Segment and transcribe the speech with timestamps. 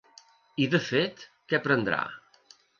[0.65, 2.03] I de fet, què prendrà?